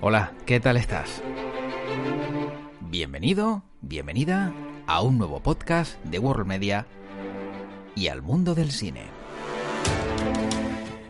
[0.00, 1.22] Hola, ¿qué tal estás?
[2.80, 4.52] Bienvenido, bienvenida
[4.86, 6.86] a un nuevo podcast de World Media
[7.94, 9.02] y al mundo del cine.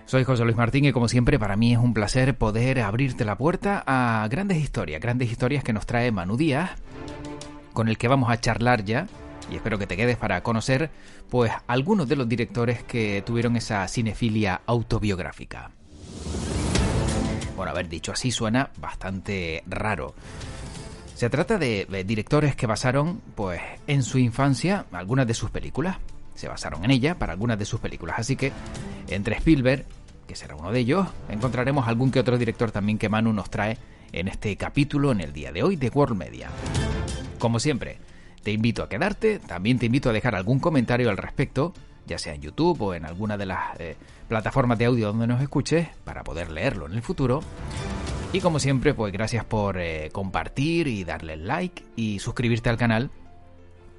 [0.04, 3.38] Soy José Luis Martín y como siempre para mí es un placer poder abrirte la
[3.38, 6.72] puerta a grandes historias, grandes historias que nos trae Manu Díaz,
[7.72, 9.06] con el que vamos a charlar ya
[9.50, 10.90] y espero que te quedes para conocer
[11.30, 15.70] pues algunos de los directores que tuvieron esa cinefilia autobiográfica.
[17.56, 20.14] Bueno, haber dicho así suena bastante raro.
[21.14, 25.98] Se trata de, directores que basaron, pues, en su infancia algunas de sus películas.
[26.34, 28.16] Se basaron en ella para algunas de sus películas.
[28.18, 28.50] Así que,
[29.08, 29.84] entre Spielberg,
[30.26, 33.78] que será uno de ellos, encontraremos algún que otro director también que Manu nos trae
[34.12, 36.50] en este capítulo en el día de hoy de World Media.
[37.38, 37.98] Como siempre,
[38.42, 41.72] te invito a quedarte, también te invito a dejar algún comentario al respecto,
[42.06, 43.96] ya sea en YouTube o en alguna de las eh,
[44.28, 47.40] plataformas de audio donde nos escuches, para poder leerlo en el futuro.
[48.32, 53.10] Y como siempre, pues gracias por eh, compartir y darle like y suscribirte al canal,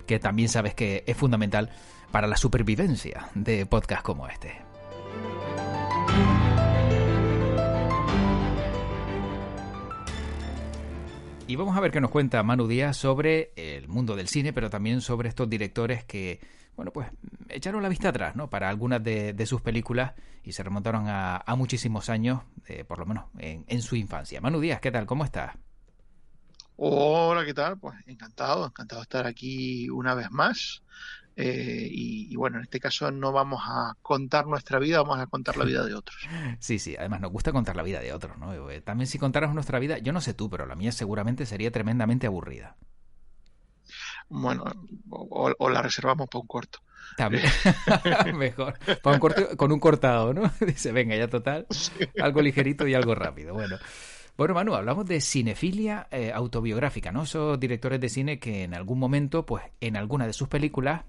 [0.08, 1.70] que también sabes que es fundamental
[2.12, 4.54] para la supervivencia de podcasts como este.
[11.54, 14.72] Y vamos a ver qué nos cuenta Manu Díaz sobre el mundo del cine, pero
[14.72, 16.40] también sobre estos directores que,
[16.76, 17.10] bueno, pues
[17.48, 18.50] echaron la vista atrás, ¿no?
[18.50, 23.26] Para algunas de, sus películas y se remontaron a, muchísimos años, eh, por lo menos
[23.38, 24.42] en, su infancia.
[24.42, 25.06] Manu Díaz, ¿qué tal?
[25.06, 25.54] ¿Cómo estás?
[26.76, 27.78] Hola, ¿qué tal?
[27.78, 30.82] Pues encantado, encantado de estar aquí una vez más.
[31.36, 35.58] Eh, y, bueno, en este caso no vamos a contar nuestra vida, vamos a contar
[35.58, 36.18] la vida de otros.
[36.60, 38.70] Sí, sí, además nos gusta contar la vida de otros, ¿no?
[38.70, 41.72] Eh, también si contáramos nuestra vida, yo no sé tú, pero la mía seguramente sería
[41.72, 42.76] tremendamente aburrida.
[44.30, 44.64] Bueno,
[45.10, 46.80] o, la reservamos para un corto.
[47.18, 47.44] También,
[48.38, 48.78] mejor.
[49.02, 50.52] Para un corto, con un cortado, ¿no?
[50.62, 51.68] Dice, venga, ya total,
[52.22, 53.54] algo ligerito y algo rápido.
[53.54, 53.78] Bueno.
[54.36, 57.22] Bueno, Manu, hablamos de cinefilia eh, autobiográfica, ¿no?
[57.22, 61.04] Esos directores de cine que en algún momento, pues en alguna de sus películas,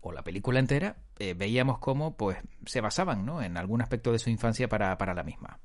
[0.00, 3.42] o la película entera, eh, veíamos cómo pues se basaban ¿no?
[3.42, 5.58] en algún aspecto de su infancia para, para la misma.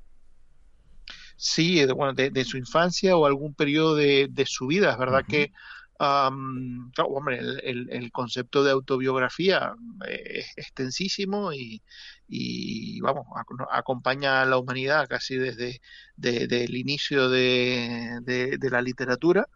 [1.36, 4.92] Sí, de, bueno, de, su infancia o algún periodo de, su vida.
[4.92, 5.52] Es verdad que
[5.98, 9.74] hombre, el, concepto de autobiografía
[10.08, 11.82] es extensísimo y,
[12.28, 13.26] y vamos,
[13.70, 15.80] acompaña a la humanidad casi desde
[16.20, 19.46] el inicio de, de, la literatura.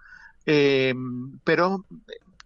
[0.46, 0.94] Eh,
[1.44, 1.84] pero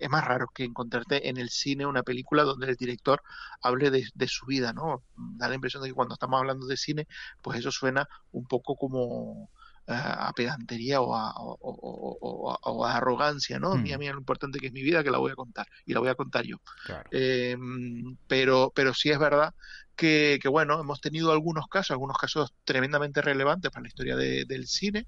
[0.02, 3.22] es más raro que encontrarte en el cine una película donde el director
[3.62, 5.04] hable de, su vida, ¿no?
[5.16, 7.06] Da la impresión de que cuando estamos hablando de cine,
[7.40, 9.48] pues eso suena un poco como
[9.86, 13.76] eh, a pedantería o a, arrogancia, ¿no?
[13.76, 13.92] Mm.
[13.94, 16.00] A mí lo importante que es mi vida, que la voy a contar, y la
[16.00, 16.56] voy a contar yo.
[17.12, 17.56] Eh,
[18.26, 19.54] pero, pero sí es verdad
[19.94, 25.06] que, bueno, hemos tenido algunos casos, algunos casos tremendamente relevantes para la historia del cine.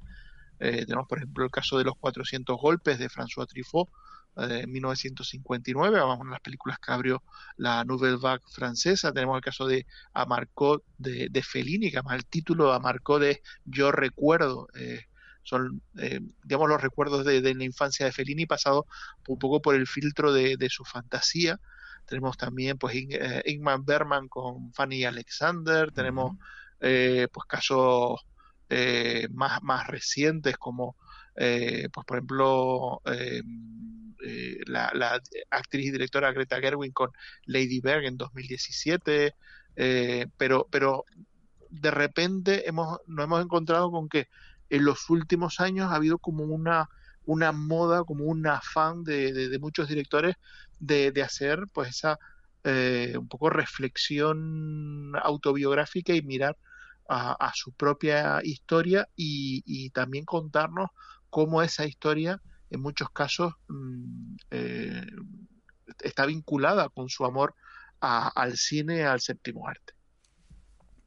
[0.60, 3.88] Eh, tenemos, por ejemplo, el caso de los 400 golpes de François Truffaut,
[4.36, 7.22] en 1959, vamos a las películas que abrió
[7.56, 12.26] la Nouvelle Vague francesa, tenemos el caso de Amarcó de, de Fellini, que además el
[12.26, 15.04] título Amarcó de Yo recuerdo, eh,
[15.42, 18.86] son, eh, digamos, los recuerdos de, la infancia de Fellini pasado
[19.28, 21.60] un poco por el filtro de, su fantasía.
[22.06, 26.36] Tenemos también, pues, eh, Ingmar Bergman con Fanny Alexander, tenemos,
[26.78, 28.20] pues, casos
[29.30, 30.96] más, más recientes como,
[31.34, 33.02] pues, por ejemplo,
[34.26, 37.10] eh, la, actriz y directora Greta Gerwin con
[37.44, 39.34] Lady Berg en 2017,
[39.76, 41.04] eh, pero, pero
[41.68, 44.28] de repente hemos, nos hemos encontrado con que
[44.70, 46.88] en los últimos años ha habido como una,
[47.26, 50.36] una moda, como un afán de, muchos directores
[50.78, 52.18] de, hacer pues esa
[52.64, 56.56] eh, un poco reflexión autobiográfica y mirar
[57.06, 60.88] a, su propia historia y, y, también contarnos
[61.34, 62.40] cómo esa historia
[62.70, 65.04] en muchos casos mm, eh,
[66.04, 67.56] está vinculada con su amor
[67.98, 69.94] al cine, al séptimo arte.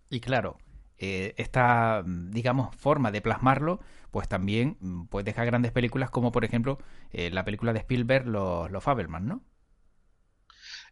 [0.09, 0.57] Y claro,
[0.97, 3.79] eh, esta, digamos, forma de plasmarlo,
[4.11, 6.77] pues también mm, pues deja grandes películas como, por ejemplo,
[7.11, 9.45] eh, la película de Spielberg, Los, los Fabelman, ¿no?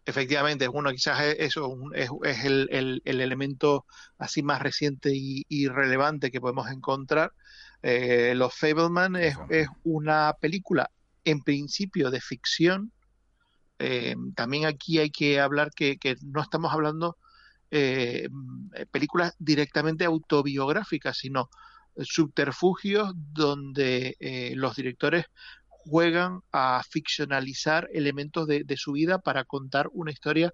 [0.05, 3.85] Efectivamente, bueno, quizás eso es, el, elemento
[4.17, 7.33] así más reciente y relevante que podemos encontrar,
[7.87, 9.35] eh, Los Fableman es,
[9.83, 10.89] una película
[11.23, 12.91] en principio de ficción.
[13.77, 17.15] Eh, también aquí hay que hablar que, no estamos hablando
[17.69, 18.27] eh,
[18.89, 21.51] películas directamente autobiográficas, sino
[22.01, 24.17] subterfugios donde
[24.55, 25.25] los directores
[25.67, 30.51] juegan a ficcionalizar elementos de, su vida para contar una historia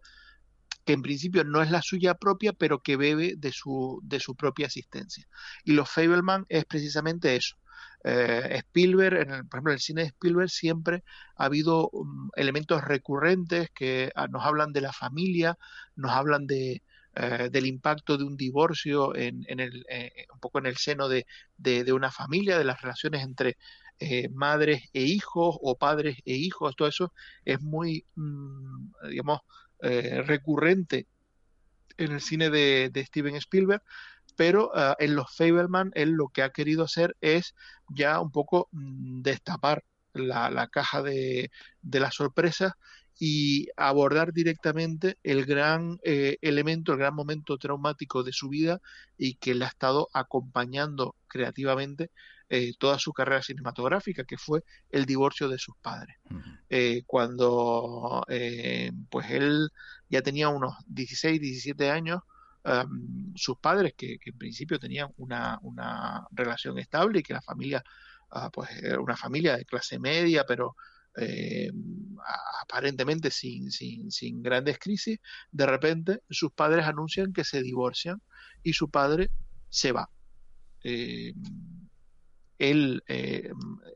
[0.86, 4.36] que en principio no es la suya propia, pero que bebe de su, de su
[4.36, 5.28] propia existencia.
[5.64, 7.58] Y los Fableman es precisamente eso.
[8.04, 11.04] Eh, Spielberg, en el, por ejemplo, en el cine de Spielberg siempre
[11.36, 15.58] ha habido um, elementos recurrentes que ah, nos hablan de la familia,
[15.96, 16.82] nos hablan de,
[17.14, 21.10] eh, del impacto de un divorcio en, en el, eh, un poco en el seno
[21.10, 21.28] de,
[21.58, 23.58] de, una familia, de las relaciones entre
[24.00, 27.14] eh, madres e hijos o padres e hijos, todo eso
[27.44, 29.42] es muy, mm, digamos,
[29.82, 31.08] recurrente
[31.98, 33.82] en el cine de, Steven Spielberg,
[34.36, 37.54] pero uh, en los Fableman él lo que ha querido hacer es
[37.90, 39.84] ya un poco mm, destapar
[40.14, 41.52] la, la caja de,
[41.82, 42.74] de las sorpresas
[43.20, 48.82] y abordar directamente el gran eh, elemento, el gran momento traumático de su vida
[49.16, 52.10] y que le ha estado acompañando creativamente
[52.54, 56.18] eh, toda su carrera cinematográfica, que fue el divorcio de sus padres.
[56.70, 58.26] eh, cuando
[59.10, 59.70] pues él
[60.10, 62.20] ya tenía unos 16, 17 años,
[62.66, 67.42] um, sus padres, que, que, en principio tenían una, una, relación estable y que la
[67.42, 67.82] familia,
[68.32, 70.76] uh, pues era una familia de clase media, pero
[71.16, 71.72] eh,
[72.64, 75.20] aparentemente sin, sin, sin, grandes crisis,
[75.54, 78.22] de repente sus padres anuncian que se divorcian
[78.62, 79.32] y su padre
[79.70, 80.10] se va.
[80.84, 81.34] Eh,
[82.62, 83.52] él, eh,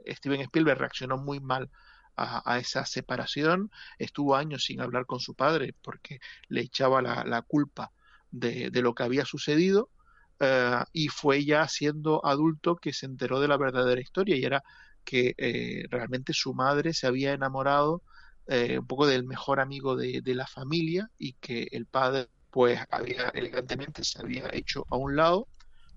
[0.07, 1.69] Steven Spielberg, reaccionó muy mal
[2.17, 7.91] a, esa separación, estuvo años sin hablar con su padre porque le echaba la, culpa
[8.31, 9.89] de, lo que había sucedido.
[10.37, 14.63] Uh, y fue ya siendo adulto que se enteró de la verdadera historia y era
[15.05, 18.01] que eh, realmente su madre se había enamorado
[18.47, 22.81] eh, un poco del mejor amigo de, de, la familia y que el padre pues
[22.91, 25.47] había elegantemente se había hecho a un lado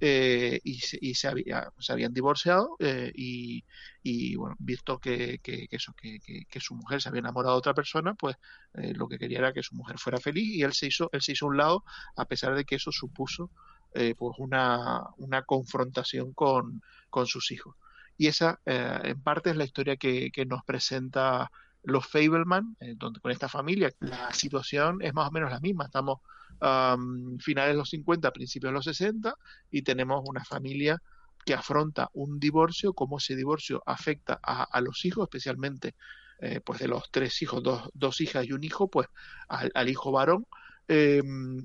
[0.01, 3.65] eh, y, se, y se, había, habían divorciado eh, y,
[4.03, 7.75] y, bueno, visto que, que, eso, que, que, su mujer se había enamorado de otra
[7.75, 8.37] persona, pues
[8.75, 11.21] eh, lo que quería era que su mujer fuera feliz y él se hizo, él
[11.21, 11.85] se hizo a un lado
[12.17, 13.51] a pesar de que eso supuso
[13.93, 15.03] pues una,
[15.47, 17.75] confrontación con, con sus hijos.
[18.17, 21.51] Y esa, en parte, es la historia que nos presenta
[21.83, 25.87] los Fableman, eh, donde con esta familia la situación es más o menos la misma.
[25.87, 26.21] Estamos
[26.61, 29.35] um, finales de los 50, principios de los 60,
[29.71, 31.01] y tenemos una familia
[31.45, 35.95] que afronta un divorcio, cómo ese divorcio afecta a, los hijos, especialmente
[36.41, 39.09] eh, pues de los tres hijos, dos, dos hijas y un hijo, pues
[39.49, 40.47] al, hijo varón,
[40.89, 41.23] eh,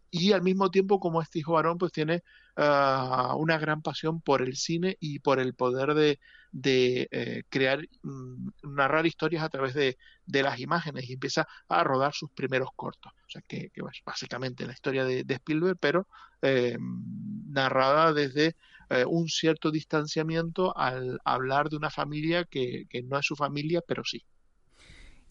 [0.10, 2.24] y al mismo tiempo como este hijo varón pues tiene
[2.58, 6.20] uh, una gran pasión por el cine y por el poder de,
[6.54, 11.84] de eh, crear, mm, narrar historias a través de, de, las imágenes y empieza a
[11.84, 13.12] rodar sus primeros cortos.
[13.12, 16.08] O sea que, es básicamente la historia de, Spielberg, pero
[16.44, 18.56] eh, narrada desde
[18.90, 23.82] eh, un cierto distanciamiento al hablar de una familia que, que no es su familia,
[23.86, 24.24] pero sí.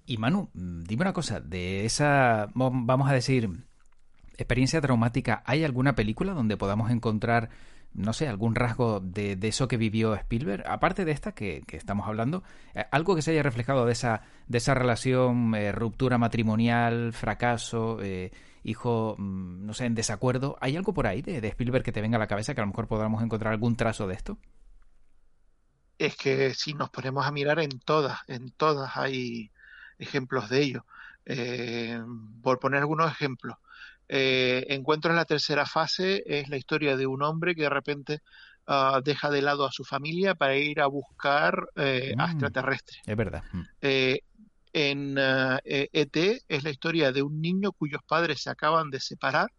[0.04, 3.48] Y Manu, dime una cosa, de esa, vamos a decir,
[4.36, 7.50] experiencia traumática, ¿hay alguna película donde podamos encontrar,
[7.94, 10.64] no sé, algún rasgo de, de eso que vivió Spielberg?
[10.66, 12.42] Aparte de esta que, que estamos hablando,
[12.74, 17.98] eh, algo que se haya reflejado de esa, de esa relación, eh, ruptura matrimonial, fracaso,
[18.02, 18.30] eh,
[18.64, 20.56] hijo, mm, no sé, en desacuerdo.
[20.60, 22.64] ¿Hay algo por ahí de, de Spielberg que te venga a la cabeza que a
[22.64, 24.38] lo mejor podamos encontrar algún trazo de esto?
[25.98, 29.52] Es que si nos ponemos a mirar en todas, en todas hay
[29.98, 30.86] ejemplos de ello.
[32.42, 33.56] Por poner algunos ejemplos,
[34.14, 38.20] eh, Encuentro en la tercera fase es la historia de un hombre que de repente
[38.68, 43.00] uh, deja de lado a su familia para ir a buscar eh, mm, a extraterrestres.
[43.06, 43.42] Es verdad.
[43.52, 43.62] Mm.
[43.80, 44.20] Eh,
[44.74, 46.16] en uh, ET
[46.46, 49.50] es la historia de un niño cuyos padres se acaban de separar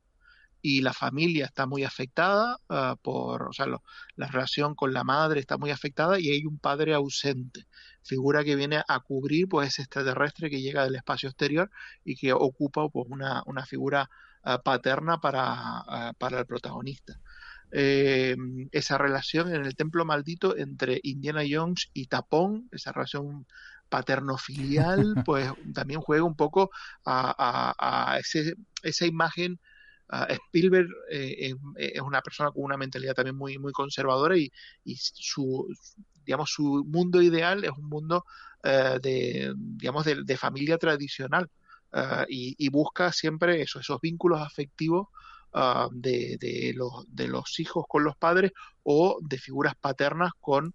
[0.66, 3.84] y la familia está muy afectada uh, por, o sea, lo,
[4.16, 7.68] la relación con la madre está muy afectada y hay un padre ausente,
[8.02, 11.70] figura que viene a cubrir pues ese extraterrestre que llega del espacio exterior
[12.06, 14.10] y que ocupa pues una, una figura
[14.46, 17.20] uh, paterna para, uh, para el protagonista.
[17.74, 18.38] Eh,
[18.72, 23.48] esa relación en el templo maldito entre Indiana Jones y Tapón, esa relación
[23.90, 26.72] paterno-filial, pues también juega un poco
[27.04, 29.60] a, a, a ese, esa imagen
[30.14, 34.52] Uh, Spielberg eh, es una persona con una mentalidad también muy, muy conservadora y,
[34.84, 35.68] y su,
[36.24, 38.24] digamos, su mundo ideal es un mundo
[38.64, 41.50] uh, de, digamos, de, de familia tradicional
[41.94, 45.08] uh, y, y, busca siempre eso, esos vínculos afectivos
[45.92, 48.52] de, de, los, de los hijos con los padres
[48.82, 50.74] o de figuras paternas con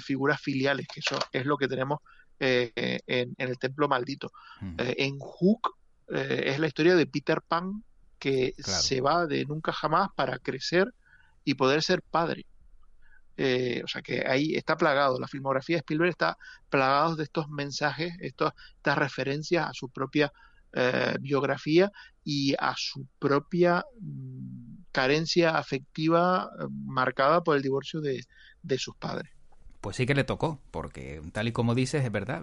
[0.00, 1.98] figuras filiales, que eso es lo que tenemos
[2.38, 2.70] en,
[3.04, 4.30] en, el templo maldito.
[4.60, 4.74] Mm.
[4.78, 5.74] en Hook
[6.06, 7.82] es la historia de Peter Pan
[8.18, 8.82] que claro.
[8.82, 10.92] se va de nunca jamás para crecer
[11.44, 12.46] y poder ser padre.
[13.38, 16.38] Eh, o sea que ahí está plagado, la filmografía de Spielberg está
[16.70, 20.32] plagado de estos mensajes, estos, estas referencias a su propia
[20.72, 21.92] eh, biografía
[22.24, 28.24] y a su propia mm, carencia afectiva eh, marcada por el divorcio de,
[28.78, 29.30] sus padres.
[29.80, 32.42] Pues sí que le tocó, porque tal y como dices, es verdad.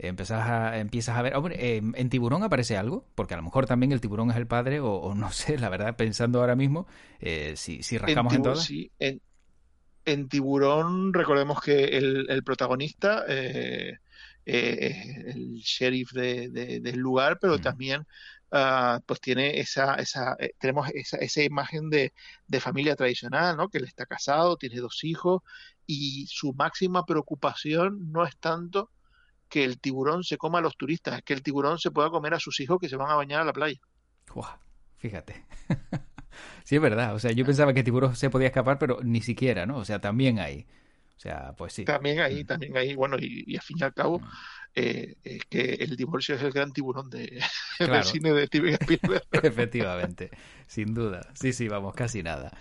[0.00, 1.36] Eh, empezás a, empiezas a ver.
[1.36, 3.04] Hombre, ¿en tiburón aparece algo?
[3.14, 5.94] Porque a lo mejor también el tiburón es el padre, o, no sé, la verdad,
[5.96, 6.86] pensando ahora mismo,
[7.54, 8.64] si, si rascamos en, todas.
[8.64, 13.24] Sí, en, tiburón, recordemos que el, protagonista.
[14.52, 18.06] Eh, el sheriff del lugar, pero también
[18.50, 22.12] ah, pues tiene esa, esa eh, tenemos esa, esa imagen de,
[22.48, 23.68] de, familia tradicional, ¿no?
[23.68, 25.42] Que él está casado, tiene dos hijos
[25.86, 28.90] y su máxima preocupación no es tanto
[29.50, 32.40] que el tiburón se coma a los turistas, que el tiburón se pueda comer a
[32.40, 33.78] sus hijos que se van a bañar a la playa.
[34.96, 35.44] fíjate.
[36.64, 37.14] sí, es verdad.
[37.14, 39.78] O sea, yo pensaba que el tiburón se podía escapar, pero ni siquiera, ¿no?
[39.78, 40.66] O sea, también hay.
[41.16, 41.84] O sea, pues sí.
[41.84, 42.46] También ahí, mm.
[42.46, 44.28] también ahí, bueno, y, y al fin y al cabo, mm.
[44.74, 47.40] Eh, es que el divorcio es el gran tiburón de,
[47.78, 49.24] del cine de Steven Spielberg.
[49.32, 50.30] Efectivamente,
[50.66, 51.28] sin duda.
[51.34, 52.52] Sí, sí, vamos, casi nada.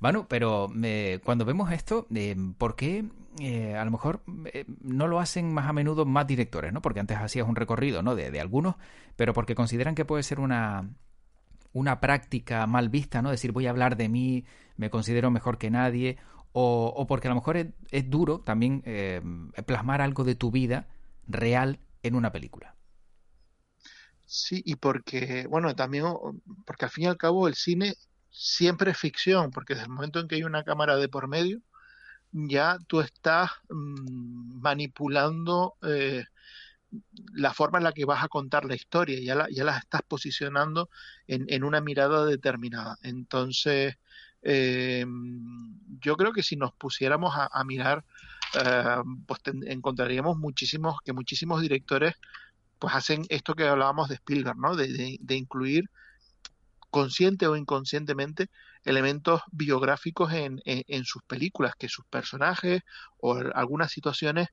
[0.00, 3.04] Bueno, pero eh, cuando vemos esto, eh, ¿por qué
[3.40, 4.22] eh, a lo mejor
[4.52, 6.82] eh, no lo hacen más a menudo más directores, ¿no?
[6.82, 8.14] Porque antes hacías un recorrido, ¿no?
[8.14, 8.76] De, de algunos,
[9.16, 10.88] pero porque consideran que puede ser una
[11.72, 13.30] una práctica mal vista, ¿no?
[13.30, 14.44] Decir, voy a hablar de mí,
[14.76, 16.16] me considero mejor que nadie,
[16.52, 17.56] o, porque a lo mejor
[17.90, 19.20] es, duro también eh,
[19.66, 20.88] plasmar algo de tu vida
[21.28, 22.74] real en una película.
[24.24, 26.04] Sí, y porque, bueno, también,
[26.66, 27.94] porque al fin y al cabo el cine
[28.30, 31.60] siempre es ficción, porque desde el momento en que hay una cámara de por medio,
[32.32, 36.24] ya tú estás mm, manipulando eh,
[37.34, 40.02] la forma en la que vas a contar la historia, ya la, ya la estás
[40.02, 40.90] posicionando
[41.26, 42.98] en, en una mirada determinada.
[43.02, 43.96] Entonces,
[44.42, 45.04] eh,
[46.00, 48.04] yo creo que si nos pusiéramos a, mirar,
[48.54, 52.14] eh, pues encontraríamos muchísimos, que muchísimos directores
[52.78, 54.76] pues hacen esto que hablábamos de Spielberg, ¿no?
[54.76, 55.90] De, incluir
[56.90, 58.48] consciente o inconscientemente
[58.84, 62.82] elementos biográficos en, sus películas, que sus personajes
[63.18, 64.48] o algunas situaciones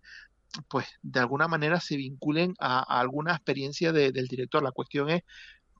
[0.69, 4.63] pues de alguna manera se vinculen a, alguna experiencia del director.
[4.63, 5.23] La cuestión es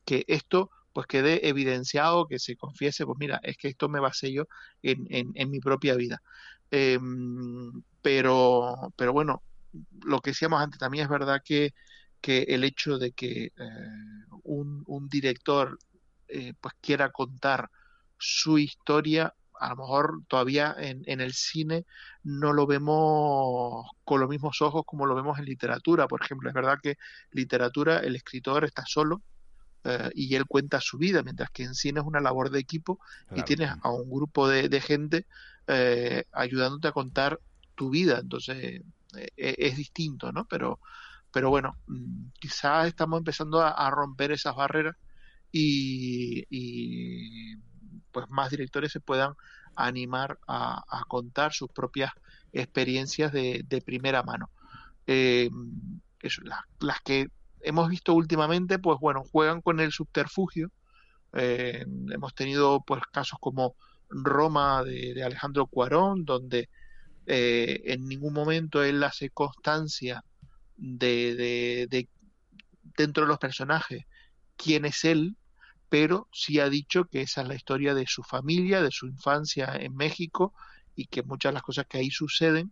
[0.06, 4.32] que esto pues quede evidenciado, que se confiese, pues mira, es que esto me basé
[4.32, 4.46] yo
[4.82, 6.22] en, en, mi propia vida.
[6.78, 9.42] Em, pero, pero bueno,
[10.04, 11.74] lo que decíamos antes, también es verdad que,
[12.20, 13.52] que el hecho de que eh,
[14.44, 15.80] un, un, director
[16.28, 17.70] eh, pues quiera contar
[18.18, 21.86] su historia, a lo mejor todavía en, en, el cine
[22.24, 26.10] no lo vemos con los mismos ojos como lo vemos en literatura.
[26.10, 26.98] Por ejemplo, es verdad que
[27.32, 29.22] literatura, el escritor está solo,
[29.88, 33.00] eh, y él cuenta su vida, mientras que en cine es una labor de equipo
[33.36, 35.28] y tienes a un grupo de, gente
[35.68, 37.40] eh, ayudándote a contar
[37.76, 38.82] tu vida, entonces
[39.16, 40.46] eh, es distinto, ¿no?
[40.46, 40.80] Pero,
[41.32, 44.96] pero bueno, mm, quizás estamos empezando a, romper esas barreras
[45.52, 47.56] y,
[48.12, 49.36] pues más directores se puedan
[49.76, 52.12] animar a, contar sus propias
[52.54, 54.50] experiencias de, primera mano.
[55.06, 57.30] las que
[57.66, 60.72] hemos visto últimamente, pues bueno, juegan con el subterfugio.
[61.34, 63.76] Eh, hemos tenido pues casos como
[64.10, 66.70] Roma de, Alejandro Cuarón, donde
[67.26, 70.24] eh, en ningún momento él hace constancia
[70.78, 72.10] de, de,
[72.98, 74.06] dentro de los personajes
[74.56, 75.36] quién es él,
[75.90, 79.76] pero sí ha dicho que esa es la historia de su familia, de su infancia
[79.78, 80.54] en México
[80.96, 82.72] y que muchas de las cosas que ahí suceden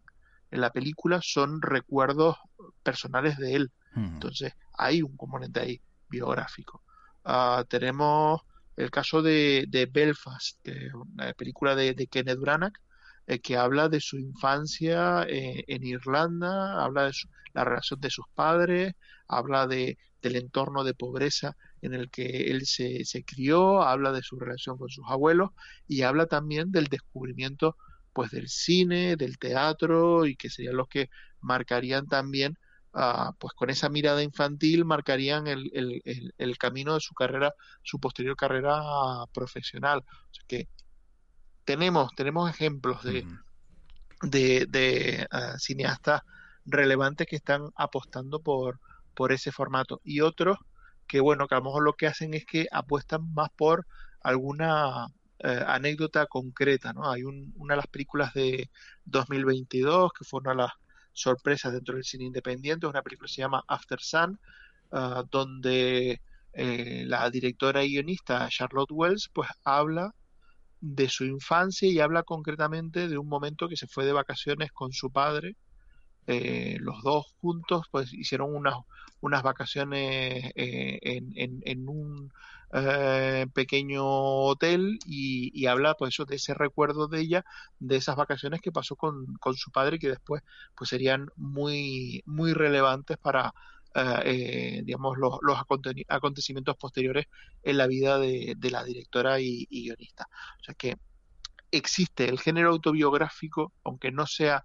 [0.52, 2.38] en la película son recuerdos
[2.84, 3.72] personales de él.
[3.96, 6.82] Entonces, hay un componente ahí biográfico.
[7.24, 8.42] Ah, tenemos
[8.76, 12.74] el caso de, Belfast, que es una película de, Kenneth Branagh,
[13.28, 17.14] eh, que habla de su infancia eh, en Irlanda, habla de
[17.54, 18.94] la relación de sus padres,
[19.28, 24.24] habla de, del entorno de pobreza en el que él se, se, crió, habla de
[24.24, 25.52] su relación con sus abuelos
[25.88, 27.78] y habla también del descubrimiento
[28.14, 31.10] pues del cine, del teatro y que serían los que
[31.42, 32.58] marcarían también
[32.96, 35.72] Ah, pues con esa mirada infantil marcarían el,
[36.38, 38.80] el, camino de su carrera, su posterior carrera
[39.34, 40.00] profesional.
[40.00, 40.68] O sea que
[41.66, 43.26] tenemos, tenemos ejemplos de,
[44.22, 46.22] de, ah, cineastas
[46.66, 48.80] relevantes que están apostando por,
[49.16, 50.58] por ese formato y otros
[51.08, 53.88] que bueno, que a lo mejor lo que hacen es que apuestan más por
[54.22, 55.08] alguna
[55.40, 57.12] eh, anécdota concreta, ¿no?
[57.12, 58.70] Hay una de las películas de
[59.06, 60.72] 2022 que fue una de las
[61.14, 62.88] sorpresas dentro del cine independiente.
[62.88, 64.40] Una película que se llama After Sun,
[64.92, 66.22] ah, donde
[66.54, 70.14] eh, la directora y guionista Charlotte Wells pues habla
[70.82, 74.92] de su infancia y habla concretamente de un momento que se fue de vacaciones con
[74.92, 75.56] su padre
[76.28, 78.76] eh, los dos juntos pues hicieron unas,
[79.20, 82.32] unas vacaciones eh, en, en, un
[82.74, 87.46] eh, pequeño hotel y, habla pues de ese recuerdo de ella
[87.80, 90.44] de esas vacaciones que pasó con, con su padre que después
[90.76, 93.54] pues serían muy muy relevantes para
[94.84, 95.58] digamos los, los,
[96.08, 97.28] acontecimientos posteriores
[97.62, 100.28] en la vida de, de la directora y, y guionista.
[100.60, 100.98] O sea que
[101.74, 104.64] existe el género autobiográfico aunque no sea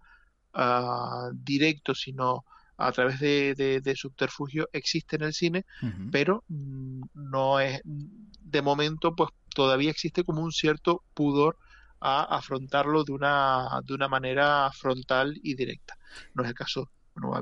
[0.54, 2.44] uh, directo, sino
[2.78, 5.66] a través de, subterfugio, existe en el cine,
[6.12, 11.58] pero mm, no es, de momento, pues todavía existe como un cierto pudor
[12.00, 15.98] a afrontarlo de una, de una manera frontal y directa.
[16.34, 16.90] No es el caso,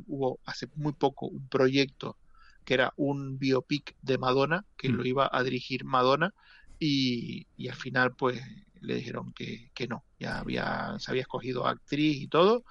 [0.07, 2.17] hubo hace muy poco un proyecto
[2.65, 5.07] que era un biopic de Madonna, que lo mm.
[5.07, 6.35] iba a dirigir Madonna,
[6.79, 8.43] y, y al final pues
[8.81, 12.65] le dijeron que, que no, ya había, se había escogido actriz y todo,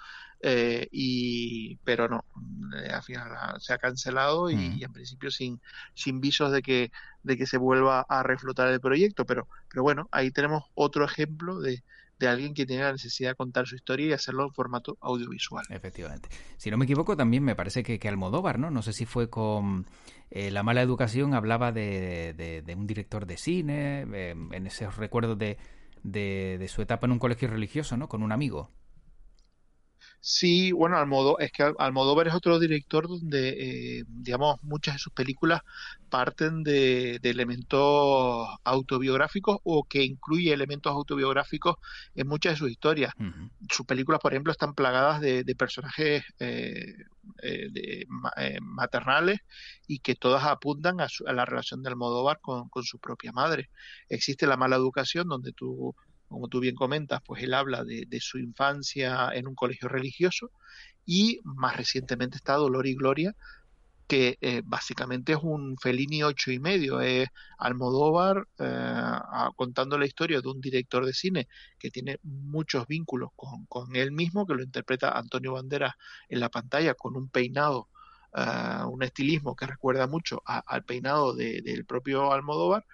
[0.47, 2.23] eh, y pero no
[2.77, 4.83] eh, al final se ha cancelado y, mm.
[4.83, 5.59] en principio sin
[5.95, 6.91] sin visos de que
[7.23, 11.59] de que se vuelva a reflotar el proyecto pero pero bueno ahí tenemos otro ejemplo
[11.59, 11.83] de,
[12.19, 15.65] de alguien que tiene la necesidad de contar su historia y hacerlo en formato audiovisual.
[15.69, 16.29] Efectivamente.
[16.57, 18.69] Si no me equivoco, también me parece que, que Almodóvar, ¿no?
[18.69, 19.85] No sé si fue con
[20.29, 25.57] eh, La mala educación, hablaba de, de, un director de cine, en esos recuerdos de,
[26.03, 28.07] de, su etapa en un colegio religioso, ¿no?
[28.07, 28.69] Con un amigo.
[30.27, 35.13] Sí, bueno, Almodóvar, es que Almodóvar es otro director donde, eh, digamos, muchas de sus
[35.13, 35.61] películas
[36.09, 41.75] parten de, elementos autobiográficos o que incluye elementos autobiográficos
[42.15, 43.13] en muchas de sus historias.
[43.69, 46.95] Sus películas, por ejemplo, están plagadas de, personajes eh,
[47.43, 48.07] eh,
[48.61, 49.41] maternales
[49.87, 53.69] y que todas apuntan a, la relación de Almodóvar con, con su propia madre.
[54.09, 55.95] Existe la mala educación, donde tú
[56.27, 60.51] como tú bien comentas, pues él habla de, su infancia en un colegio religioso
[61.05, 63.35] y más recientemente está Dolor y Gloria,
[64.07, 67.27] que eh, básicamente es un Fellini ocho y medio, es
[67.57, 69.11] Almodóvar eh,
[69.55, 71.47] contando la historia de un director de cine
[71.79, 75.93] que tiene muchos vínculos con, con él mismo, que lo interpreta Antonio Banderas
[76.29, 77.89] en la pantalla con un peinado,
[78.35, 82.85] eh, un estilismo que recuerda mucho al peinado del propio Almodóvar,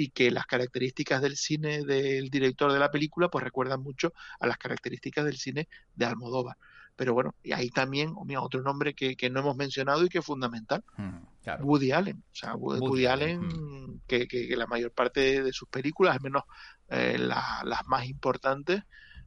[0.00, 4.46] y que las características del cine del director de la película pues recuerdan mucho a
[4.46, 6.56] las características del cine de Almodóvar.
[6.96, 10.24] Pero bueno, y ahí también, otro nombre que, que, no hemos mencionado y que es
[10.24, 12.16] fundamental, mm, Woody Allen.
[12.16, 14.00] O sea, Woody, Allen, mm.
[14.06, 16.44] que, que, la mayor parte de sus películas, al menos
[16.88, 18.82] eh, las más importantes,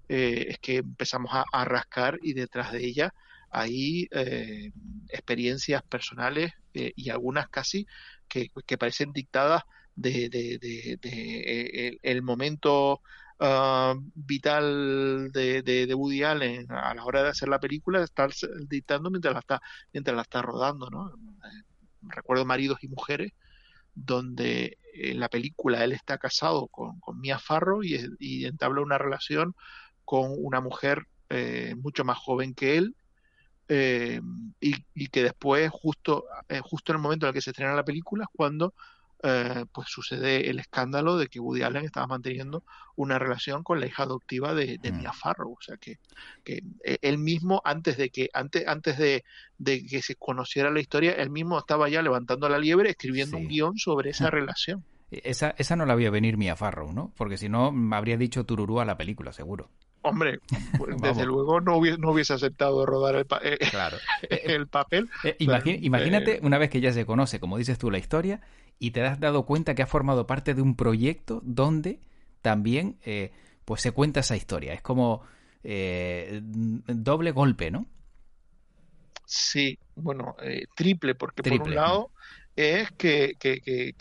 [0.09, 3.13] eh, es que empezamos a, rascar y detrás de ella
[3.51, 4.71] hay eh,
[5.09, 7.85] experiencias personales y algunas casi
[8.27, 9.61] que, que parecen dictadas
[9.95, 13.01] de, de, de, de el, momento
[13.39, 18.31] uh, vital de, Woody Allen a la hora de hacer la película estar
[18.67, 21.63] dictando mientras la está mientras la está rodando no eh,
[22.01, 23.33] recuerdo maridos y mujeres
[23.95, 28.97] donde en la película él está casado con, con Mia Farrow y, y, entabla una
[28.97, 29.55] relación
[30.05, 32.95] con una mujer eh, mucho más joven que él
[33.69, 34.21] eh,
[34.59, 37.73] y, y, que después justo eh, justo en el momento en el que se estrena
[37.75, 38.73] la película es cuando
[39.25, 42.63] eh, pues sucede el escándalo de que Woody Allen estaba manteniendo
[42.97, 44.97] una relación con la hija adoptiva de, de mm.
[44.97, 45.53] Mia Farrow.
[45.53, 45.97] O sea que,
[46.43, 49.23] que, eh, él mismo, antes de que, antes, antes de,
[49.63, 53.77] que se conociera la historia, él mismo estaba ya levantando la liebre, escribiendo un guion
[53.77, 54.83] sobre esa relación.
[55.09, 57.13] Esa, esa no la vio venir Mia Farrow, ¿no?
[57.15, 59.69] Porque si no, me habría dicho tururú a la película, seguro.
[60.03, 60.39] Hombre,
[60.77, 63.57] pues, desde luego no hubiese, no hubiese aceptado rodar el, eh,
[64.43, 65.09] el papel.
[65.39, 68.41] imagínate una vez que ya se conoce, como dices tú, la historia
[68.79, 71.99] y te has dado cuenta que ha formado parte de un proyecto donde
[72.41, 73.31] también eh,
[73.65, 74.73] pues se cuenta esa historia.
[74.73, 75.23] Es como
[75.63, 77.87] eh, doble golpe, ¿no?
[79.25, 82.11] Sí, bueno, eh, triple, porque por un lado
[82.55, 83.93] es que, que, que,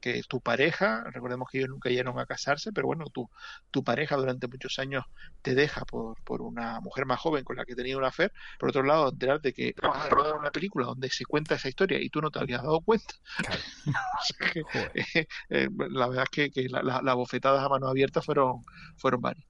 [0.00, 3.28] que, tu pareja, recordemos que ellos nunca llegaron a casarse, pero bueno, tu,
[3.70, 5.04] tu pareja durante muchos años
[5.42, 8.30] te deja por, por una mujer más joven con la que tenía una fe.
[8.58, 12.00] Por otro lado, enterarte que vas a rodar una película donde se cuenta esa historia
[12.00, 13.14] y tú no te habías dado cuenta.
[14.94, 18.62] Eh, eh, la verdad es que, las la, bofetadas a mano abierta fueron,
[18.96, 19.46] fueron varias.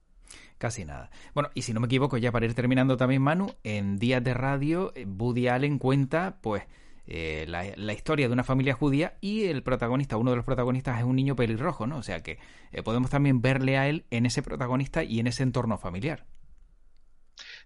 [0.57, 1.09] Casi nada.
[1.33, 4.33] Bueno, y si no me equivoco, ya para ir terminando también, Manu, en Días de
[4.33, 6.63] Radio, eh, Woody Allen cuenta, pues,
[7.11, 11.03] eh, la, historia de una familia judía y el protagonista, uno de los protagonistas es
[11.03, 11.97] un niño pelirrojo, ¿no?
[11.97, 12.37] O sea que
[12.71, 16.27] eh, podemos también verle a él en ese protagonista y en ese entorno familiar.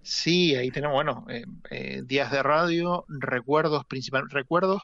[0.01, 1.25] Sí, ahí tenemos, bueno,
[1.69, 4.83] eh, días de radio, recuerdos, principales recuerdos,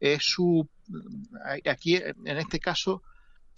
[0.00, 0.68] es su,
[1.64, 3.02] aquí en este caso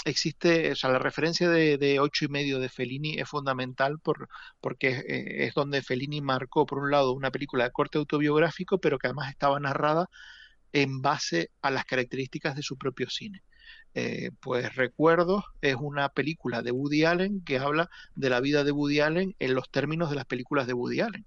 [0.04, 4.28] existe, o sea, la referencia de, ocho y medio de Fellini es fundamental por,
[4.60, 8.98] porque eh, es donde Fellini marcó, por un lado, una película de corte autobiográfico, pero
[8.98, 10.10] que además estaba narrada
[10.72, 13.42] en base a las características de su propio cine.
[13.94, 18.72] Eh, pues Recuerdos es una película de Woody Allen que habla de la vida de
[18.72, 21.26] Woody Allen en los términos de las películas de Woody Allen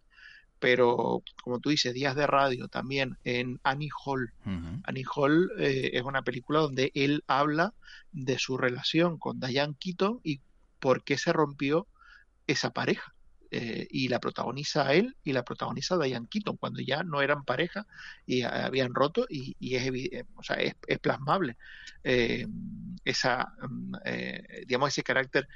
[0.59, 4.33] pero como tú dices, Días de Radio también en Annie Hall.
[4.83, 7.73] Annie Hall eh, es una película donde él habla
[8.11, 10.41] de su relación con Diane Keaton y
[10.79, 11.87] por qué se rompió
[12.47, 13.14] esa pareja.
[13.51, 17.85] Eh, y la protagoniza él y la protagoniza Diane Keaton cuando ya no eran pareja
[18.25, 21.55] y habían roto y, es, o sea, es, plasmable
[22.03, 22.47] eh,
[23.03, 23.95] esa mm,
[24.65, 25.47] digamos ese carácter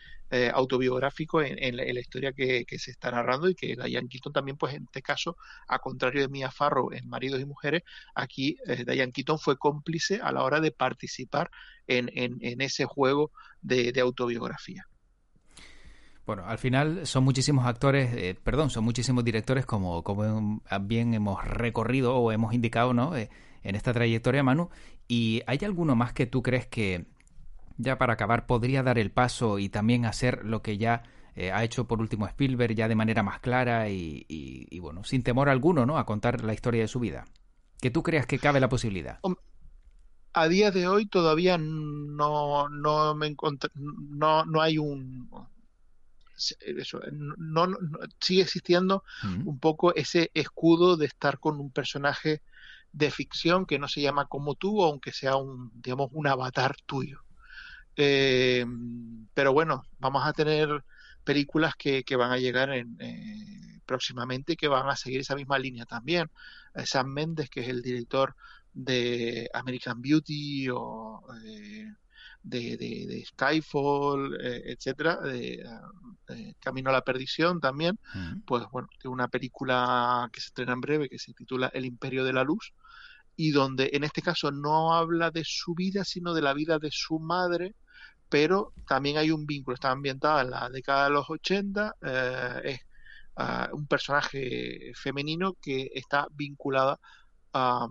[0.54, 4.84] autobiográfico en, la, historia que, se está narrando y que Diane Keaton también pues en
[4.84, 7.82] este caso a contrario de Mia Farrow en Maridos y Mujeres
[8.14, 11.50] aquí Diane Keaton fue cómplice a la hora de participar
[11.88, 14.89] en, ese juego de autobiografía.
[16.30, 21.44] Bueno, al final son muchísimos actores, eh, perdón, son muchísimos directores como, como bien hemos
[21.44, 23.18] recorrido o hemos indicado ¿no?
[23.18, 23.32] Eh,
[23.64, 24.70] en esta trayectoria, Manu.
[25.08, 27.08] ¿Y hay alguno más que tú crees que,
[27.78, 31.02] ya para acabar, podría dar el paso y también hacer lo que ya
[31.36, 35.50] eh, ha hecho por último Spielberg, ya de manera más clara y, bueno, sin temor
[35.50, 35.98] alguno, ¿no?
[35.98, 37.26] A contar la historia de su vida.
[37.82, 39.20] ¿Que tú creas que cabe la posibilidad?
[40.34, 43.36] A día de hoy todavía no, no, me
[43.74, 45.28] no, no hay un
[46.60, 47.68] eso, no,
[48.20, 49.04] sigue existiendo
[49.46, 52.42] un poco ese escudo de estar con un personaje
[52.92, 57.22] de ficción que no se llama como tú, aunque sea un, digamos, un avatar tuyo.
[57.96, 58.66] Eh,
[59.34, 60.84] pero bueno, vamos a tener
[61.24, 65.60] películas que, que van a llegar en, eh, próximamente que van a seguir esa misma
[65.60, 66.30] línea también.
[66.86, 68.36] Sam Mendes, que es el director
[68.74, 71.92] de American Beauty o eh,
[72.44, 75.64] de, de, Skyfall, eh, etcétera, de,
[76.60, 77.98] Camino a la Perdición también,
[78.46, 82.24] pues bueno, de una película que se estrena en breve que se titula El Imperio
[82.24, 82.74] de la Luz
[83.36, 86.90] y donde en este caso no habla de su vida, sino de la vida de
[86.92, 87.74] su madre,
[88.30, 92.80] pero también hay un vínculo, está ambientada en la década de los 80, eh, es
[93.38, 97.00] ah, un personaje femenino que está vinculada
[97.54, 97.88] a,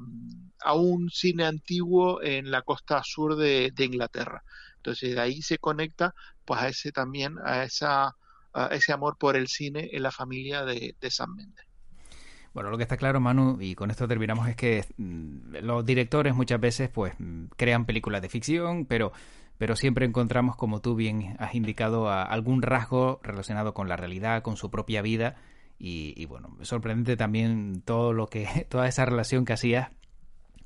[0.75, 4.43] un cine antiguo en la costa sur de, Inglaterra.
[4.77, 8.17] Entonces de ahí se conecta pues a ese también, a, esa,
[8.71, 11.67] ese amor por el cine en la familia de, de San Méndez.
[12.55, 16.35] Bueno, lo que está claro, Manu, y con esto terminamos, es que mm, los directores
[16.35, 19.13] muchas veces pues mm, crean películas de ficción, pero,
[19.59, 24.57] pero siempre encontramos, como tú bien has indicado, algún rasgo relacionado con la realidad, con
[24.57, 25.37] su propia vida
[25.79, 29.91] y, bueno, sorprendente también todo lo que, toda esa relación que hacías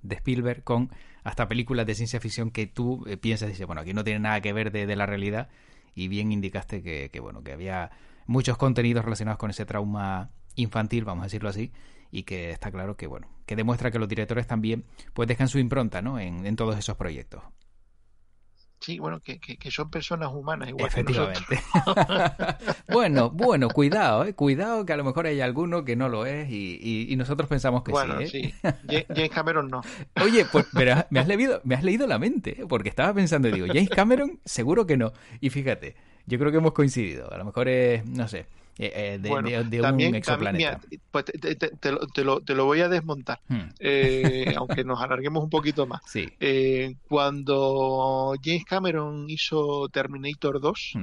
[0.02, 0.90] de Spielberg con
[1.22, 4.20] hasta películas de ciencia ficción que tú eh, piensas y dices, bueno, aquí no tiene
[4.20, 5.48] nada que ver de, la realidad
[5.94, 7.90] y bien indicaste que, que, bueno, que había
[8.26, 11.72] muchos contenidos relacionados con ese trauma infantil, vamos a decirlo así,
[12.10, 15.58] y que está claro que, bueno, que demuestra que los directores también pues dejan su
[15.58, 16.18] impronta, ¿no?
[16.18, 17.42] En, en todos esos proyectos.
[18.82, 21.62] Sí, bueno, que, que, son personas humanas igual Efectivamente.
[22.92, 26.50] bueno, bueno, cuidado, eh, cuidado que a lo mejor hay alguno que no lo es
[26.50, 28.52] y, y, nosotros pensamos que bueno, sí.
[28.62, 28.74] ¿eh?
[28.88, 29.04] sí.
[29.08, 29.82] James Cameron no.
[30.22, 32.66] Oye, pues pero me has leído, me has leído la mente, ¿eh?
[32.68, 35.12] porque estaba pensando y digo, James Cameron seguro que no.
[35.40, 35.94] Y fíjate,
[36.26, 37.32] yo creo que hemos coincidido.
[37.32, 38.46] A lo mejor es, no sé,
[38.78, 40.80] eh, eh, de, un exoplaneta.
[41.10, 43.60] pues te, lo, voy a desmontar, hmm.
[43.78, 46.00] eh, aunque nos alarguemos un poquito más.
[47.08, 50.94] cuando James Cameron hizo Terminator 2,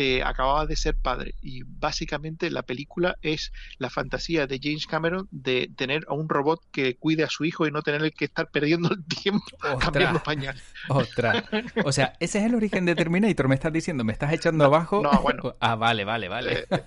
[0.00, 5.26] eh, acababa de ser padre y básicamente la película es la fantasía de James Cameron
[5.32, 8.48] de tener a un robot que cuide a su hijo y no tener que estar
[8.48, 9.44] perdiendo el tiempo
[9.80, 10.62] cambiando pañales.
[10.88, 11.42] Ostras.
[11.84, 15.02] O sea, ese es el origen de Terminator, me estás diciendo, me estás echando abajo.
[15.02, 15.56] No, bueno.
[15.60, 16.66] Ah, vale, vale, vale.
[16.70, 16.82] Eh,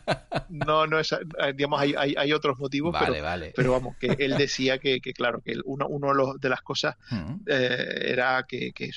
[0.50, 1.18] no, no es, eh,
[1.54, 3.14] digamos, hay, hay, otros motivos, pero,
[3.54, 6.96] pero vamos, que él decía que, claro, que uno, uno de las cosas
[7.46, 8.92] era que, que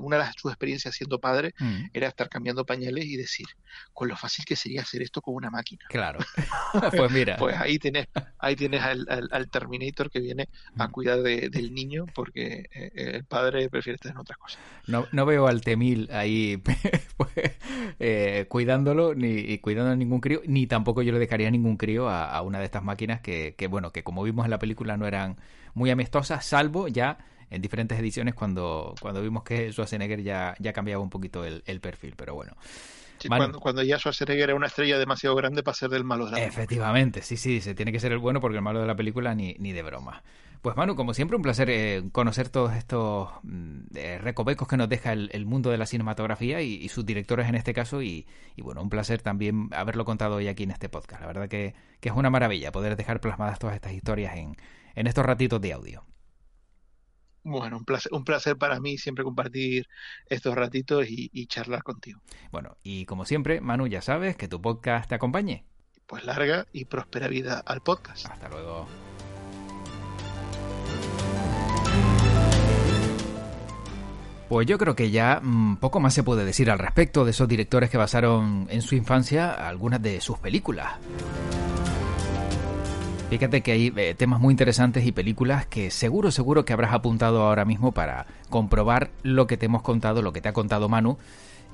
[0.00, 1.54] una de sus experiencias siendo padre
[1.94, 3.46] era estar cambiando pañales y decir,
[3.92, 5.84] con lo fácil que sería hacer esto con una máquina.
[5.88, 6.18] Claro.
[6.96, 7.36] pues mira.
[7.38, 8.08] pues ahí tienes,
[8.40, 13.94] ahí tienes al, Terminator que viene a cuidar del niño porque eh, el padre prefiere
[13.94, 14.60] estar en otras cosas.
[14.88, 16.56] No, no veo al Temil ahí
[17.16, 17.30] pues,
[18.00, 22.08] eh, cuidándolo, ni cuidando a ningún crío, ni tampoco yo le dejaría a ningún crío
[22.08, 25.06] a, una de estas máquinas que, que, bueno, que como vimos en la película no
[25.06, 25.36] eran
[25.74, 27.18] muy amistosas, salvo ya
[27.54, 32.14] en diferentes ediciones cuando, cuando vimos que Schwarzenegger ya, ya cambiaba un poquito el, perfil,
[32.16, 32.52] pero bueno.
[33.28, 36.44] cuando, cuando, ya Schwarzenegger era una estrella demasiado grande para ser del malo de la
[36.44, 39.34] Efectivamente, sí, sí, se tiene que ser el bueno porque el malo de la película
[39.34, 40.22] ni, ni de broma.
[40.64, 44.88] Pues Manu, como siempre, un placer eh, conocer todos estos mm, eh, recovecos que nos
[44.88, 48.00] deja el, mundo de la cinematografía y, sus directores en este caso.
[48.00, 51.20] Y, bueno, un placer también haberlo contado hoy aquí en este podcast.
[51.20, 54.56] La verdad que, es una maravilla poder dejar plasmadas todas estas historias en,
[54.94, 56.02] en estos ratitos de audio.
[57.44, 59.86] Bueno, un placer, un placer para mí siempre compartir
[60.28, 62.20] estos ratitos y, y charlar contigo.
[62.50, 65.64] Bueno, y como siempre, Manu, ya sabes que tu podcast te acompañe.
[66.06, 68.26] Pues larga y próspera vida al podcast.
[68.26, 68.88] Hasta luego.
[74.48, 77.48] Pues yo creo que ya mm, poco más se puede decir al respecto de esos
[77.48, 80.94] directores que basaron en su infancia algunas de sus películas.
[83.34, 87.42] Fíjate que hay eh, temas muy interesantes y películas que seguro, seguro que habrás apuntado
[87.42, 91.18] ahora mismo para comprobar lo que te hemos contado, lo que te ha contado Manu,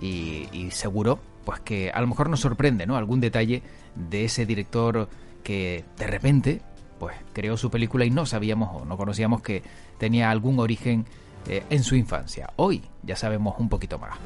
[0.00, 2.96] y, seguro, pues que a lo mejor nos sorprende, ¿no?
[2.96, 3.62] Algún detalle
[3.94, 5.10] de ese director
[5.44, 6.62] que de repente,
[6.98, 9.62] pues creó su película y no sabíamos o no conocíamos que
[9.98, 11.04] tenía algún origen
[11.46, 12.48] eh, en su infancia.
[12.56, 14.18] Hoy ya sabemos un poquito más.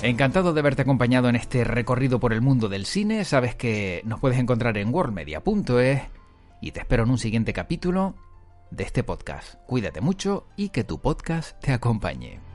[0.00, 3.24] Encantado de haberte acompañado en este recorrido por el mundo del cine.
[3.24, 6.02] Sabes que nos puedes encontrar en worldmedia.es
[6.60, 8.14] y te espero en un siguiente capítulo
[8.70, 9.56] de este podcast.
[9.66, 12.47] Cuídate mucho y que tu podcast te acompañe.